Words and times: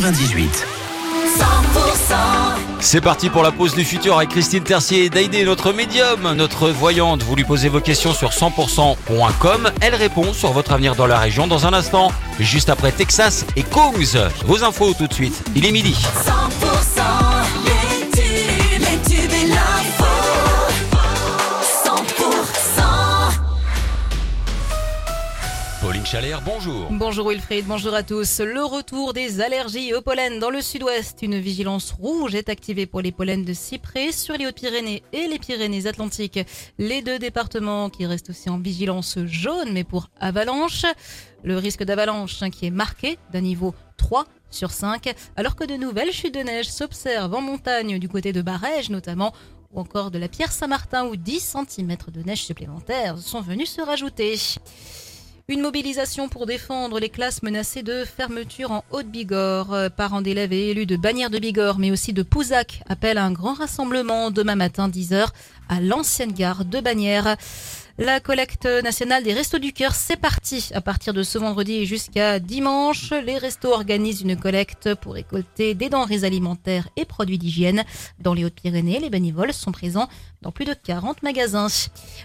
98. 0.00 0.66
C'est 2.80 3.00
parti 3.00 3.30
pour 3.30 3.42
la 3.42 3.50
pause 3.50 3.74
du 3.74 3.82
futur 3.82 4.18
avec 4.18 4.28
Christine 4.28 4.62
Tercier 4.62 5.04
et 5.04 5.10
Daïdé, 5.10 5.42
notre 5.42 5.72
médium, 5.72 6.34
notre 6.34 6.68
voyante. 6.68 7.22
Vous 7.22 7.34
lui 7.34 7.44
posez 7.44 7.70
vos 7.70 7.80
questions 7.80 8.12
sur 8.12 8.28
100%.com. 8.28 9.70
Elle 9.80 9.94
répond 9.94 10.34
sur 10.34 10.52
votre 10.52 10.72
avenir 10.72 10.96
dans 10.96 11.06
la 11.06 11.18
région 11.18 11.46
dans 11.46 11.66
un 11.66 11.72
instant, 11.72 12.12
juste 12.38 12.68
après 12.68 12.92
Texas 12.92 13.46
et 13.56 13.62
Kongs. 13.62 14.18
Vos 14.44 14.64
infos 14.64 14.92
tout 14.92 15.06
de 15.06 15.14
suite. 15.14 15.42
Il 15.54 15.64
est 15.64 15.72
midi. 15.72 15.96
100% 16.26 17.75
Chalère, 26.06 26.40
bonjour. 26.40 26.86
Bonjour 26.92 27.30
Wilfried, 27.30 27.66
bonjour 27.66 27.92
à 27.92 28.04
tous. 28.04 28.38
Le 28.38 28.64
retour 28.64 29.12
des 29.12 29.40
allergies 29.40 29.92
au 29.92 30.02
pollen 30.02 30.38
dans 30.38 30.50
le 30.50 30.62
sud-ouest. 30.62 31.18
Une 31.22 31.40
vigilance 31.40 31.90
rouge 31.90 32.36
est 32.36 32.48
activée 32.48 32.86
pour 32.86 33.00
les 33.00 33.10
pollens 33.10 33.44
de 33.44 33.52
cyprès 33.52 34.12
sur 34.12 34.36
les 34.36 34.46
Hautes-Pyrénées 34.46 35.02
et 35.12 35.26
les 35.26 35.40
Pyrénées-Atlantiques. 35.40 36.38
Les 36.78 37.02
deux 37.02 37.18
départements 37.18 37.90
qui 37.90 38.06
restent 38.06 38.30
aussi 38.30 38.48
en 38.48 38.58
vigilance 38.58 39.18
jaune, 39.24 39.72
mais 39.72 39.82
pour 39.82 40.08
avalanche. 40.20 40.84
Le 41.42 41.58
risque 41.58 41.82
d'avalanche 41.82 42.40
hein, 42.40 42.50
qui 42.50 42.66
est 42.66 42.70
marqué 42.70 43.18
d'un 43.32 43.40
niveau 43.40 43.74
3 43.96 44.26
sur 44.48 44.70
5, 44.70 45.12
alors 45.34 45.56
que 45.56 45.64
de 45.64 45.74
nouvelles 45.74 46.12
chutes 46.12 46.34
de 46.34 46.40
neige 46.40 46.70
s'observent 46.70 47.34
en 47.34 47.40
montagne 47.40 47.98
du 47.98 48.08
côté 48.08 48.32
de 48.32 48.42
Barège 48.42 48.90
notamment, 48.90 49.32
ou 49.72 49.80
encore 49.80 50.12
de 50.12 50.20
la 50.20 50.28
Pierre 50.28 50.52
Saint-Martin 50.52 51.06
où 51.06 51.16
10 51.16 51.56
cm 51.68 51.96
de 52.14 52.22
neige 52.22 52.44
supplémentaires 52.44 53.18
sont 53.18 53.40
venus 53.40 53.70
se 53.70 53.80
rajouter. 53.80 54.38
Une 55.48 55.60
mobilisation 55.60 56.28
pour 56.28 56.44
défendre 56.44 56.98
les 56.98 57.08
classes 57.08 57.44
menacées 57.44 57.84
de 57.84 58.04
fermeture 58.04 58.72
en 58.72 58.84
Haute-Bigorre. 58.90 59.72
Euh, 59.72 59.88
Parents 59.88 60.20
d'élèves 60.20 60.52
et 60.52 60.70
élus 60.70 60.86
de 60.86 60.96
Bagnères 60.96 61.30
de 61.30 61.38
Bigorre, 61.38 61.78
mais 61.78 61.92
aussi 61.92 62.12
de 62.12 62.24
Pouzac, 62.24 62.82
appellent 62.88 63.16
un 63.16 63.30
grand 63.30 63.54
rassemblement 63.54 64.32
demain 64.32 64.56
matin 64.56 64.88
10h 64.88 65.28
à 65.68 65.80
l'ancienne 65.80 66.32
gare 66.32 66.64
de 66.64 66.80
Bagnères. 66.80 67.36
La 67.98 68.20
collecte 68.20 68.66
nationale 68.66 69.22
des 69.22 69.32
Restos 69.32 69.58
du 69.58 69.72
Cœur, 69.72 69.94
c'est 69.94 70.18
parti. 70.18 70.68
À 70.74 70.82
partir 70.82 71.14
de 71.14 71.22
ce 71.22 71.38
vendredi 71.38 71.86
jusqu'à 71.86 72.38
dimanche, 72.38 73.10
les 73.24 73.38
restos 73.38 73.72
organisent 73.72 74.20
une 74.20 74.36
collecte 74.36 74.94
pour 74.96 75.14
récolter 75.14 75.72
des 75.72 75.88
denrées 75.88 76.24
alimentaires 76.24 76.90
et 76.96 77.06
produits 77.06 77.38
d'hygiène. 77.38 77.84
Dans 78.18 78.34
les 78.34 78.44
Hautes-Pyrénées, 78.44 79.00
les 79.00 79.08
bénévoles 79.08 79.54
sont 79.54 79.72
présents 79.72 80.10
dans 80.42 80.52
plus 80.52 80.66
de 80.66 80.74
40 80.74 81.22
magasins. 81.22 81.68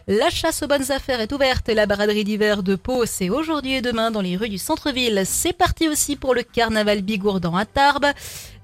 La 0.08 0.30
chasse 0.30 0.62
aux 0.62 0.68
bonnes 0.68 0.92
affaires 0.92 1.22
est 1.22 1.32
ouverte 1.32 1.70
et 1.70 1.74
la 1.74 1.86
braderie 1.86 2.26
d'hiver 2.26 2.64
de 2.64 2.76
Pau, 2.76 3.06
c'est 3.06 3.30
aujourd'hui 3.30 3.76
et 3.76 3.82
demain 3.82 4.12
dans 4.12 4.20
les 4.20 4.36
rues 4.36 4.50
du 4.50 4.58
centre-ville. 4.58 5.22
C'est 5.26 5.54
parti 5.54 5.88
aussi 5.88 6.18
pour 6.18 6.36
le 6.36 6.44
carnaval 6.44 7.02
bigourdan 7.02 7.56
à 7.56 7.66
Tarbes. 7.66 8.12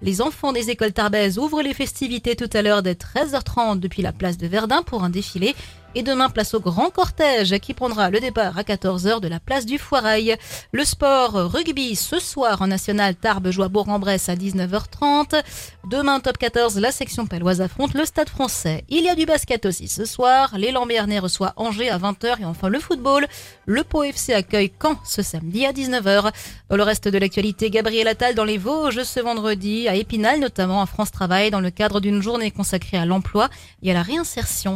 Les 0.01 0.21
enfants 0.21 0.51
des 0.51 0.69
écoles 0.69 0.93
tarbaises 0.93 1.39
ouvrent 1.39 1.61
les 1.63 1.73
festivités 1.73 2.35
tout 2.35 2.49
à 2.53 2.61
l'heure 2.61 2.83
dès 2.83 2.93
13h30 2.93 3.79
depuis 3.79 4.01
la 4.01 4.11
place 4.11 4.37
de 4.37 4.45
Verdun 4.45 4.83
pour 4.83 5.05
un 5.05 5.09
défilé. 5.09 5.55
Et 5.97 6.03
demain, 6.03 6.29
place 6.29 6.53
au 6.53 6.59
grand 6.59 6.91
cortège 6.91 7.57
qui 7.57 7.73
prendra 7.73 8.11
le 8.11 8.19
départ 8.19 8.55
à 8.55 8.61
14h 8.61 9.19
de 9.19 9.27
la 9.27 9.39
place 9.39 9.65
du 9.65 9.79
Foirail. 9.79 10.35
Le 10.71 10.85
sport 10.85 11.33
rugby 11.51 11.95
ce 11.95 12.19
soir 12.19 12.61
en 12.61 12.67
national 12.67 13.15
Tarbes 13.15 13.49
joue 13.49 13.63
à 13.63 13.67
Bourg-en-Bresse 13.67 14.29
à 14.29 14.35
19h30. 14.35 15.41
Demain, 15.89 16.19
top 16.19 16.37
14, 16.37 16.77
la 16.77 16.91
section 16.91 17.25
paloise 17.25 17.61
affronte 17.61 17.95
le 17.95 18.05
stade 18.05 18.29
français. 18.29 18.83
Il 18.89 19.05
y 19.05 19.09
a 19.09 19.15
du 19.15 19.25
basket 19.25 19.65
aussi 19.65 19.87
ce 19.87 20.05
soir. 20.05 20.53
Les 20.55 20.71
Lambernais 20.71 21.17
reçoit 21.17 21.53
Angers 21.55 21.89
à 21.89 21.97
20h 21.97 22.41
et 22.41 22.45
enfin 22.45 22.69
le 22.69 22.79
football. 22.79 23.25
Le 23.65 23.83
Pau 23.83 24.03
FC 24.03 24.33
accueille 24.33 24.71
Caen 24.79 24.99
ce 25.03 25.23
samedi 25.23 25.65
à 25.65 25.71
19h. 25.71 26.31
Dans 26.69 26.77
le 26.77 26.83
reste 26.83 27.07
de 27.07 27.17
l'actualité, 27.17 27.71
Gabriel 27.71 28.07
Attal 28.07 28.35
dans 28.35 28.43
les 28.43 28.59
Vosges 28.59 29.01
ce 29.01 29.19
vendredi 29.19 29.87
à 29.87 29.95
Épinal, 29.95 30.39
notamment 30.39 30.83
à 30.83 30.85
France 30.85 31.11
Travail, 31.11 31.49
dans 31.49 31.61
le 31.61 31.71
cadre 31.71 32.01
d'une 32.01 32.21
journée 32.21 32.51
consacrée 32.51 32.97
à 32.97 33.05
l'emploi 33.07 33.49
et 33.81 33.89
à 33.89 33.95
la 33.95 34.03
réinsertion. 34.03 34.75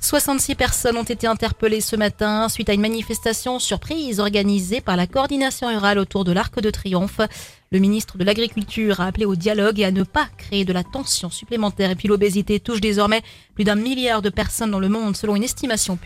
66 0.00 0.55
personnes 0.56 0.96
ont 0.96 1.02
été 1.04 1.26
interpellées 1.26 1.80
ce 1.80 1.94
matin 1.96 2.48
suite 2.48 2.68
à 2.68 2.72
une 2.72 2.80
manifestation 2.80 3.58
surprise 3.58 4.18
organisée 4.18 4.80
par 4.80 4.96
la 4.96 5.06
coordination 5.06 5.68
rurale 5.68 5.98
autour 5.98 6.24
de 6.24 6.32
l'Arc 6.32 6.60
de 6.60 6.70
Triomphe. 6.70 7.20
Le 7.70 7.78
ministre 7.78 8.16
de 8.16 8.24
l'Agriculture 8.24 9.00
a 9.00 9.06
appelé 9.06 9.26
au 9.26 9.36
dialogue 9.36 9.80
et 9.80 9.84
à 9.84 9.90
ne 9.90 10.02
pas 10.02 10.28
créer 10.38 10.64
de 10.64 10.72
la 10.72 10.82
tension 10.82 11.30
supplémentaire. 11.30 11.90
Et 11.90 11.94
puis 11.94 12.08
l'obésité 12.08 12.58
touche 12.58 12.80
désormais 12.80 13.22
plus 13.54 13.64
d'un 13.64 13.74
milliard 13.74 14.22
de 14.22 14.30
personnes 14.30 14.70
dans 14.70 14.78
le 14.78 14.88
monde 14.88 15.16
selon 15.16 15.36
une 15.36 15.44
estimation 15.44 15.96